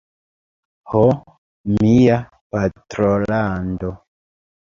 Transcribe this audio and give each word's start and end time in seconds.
Ho, 0.93 1.01
mia 1.83 2.17
patrolando! 2.57 3.93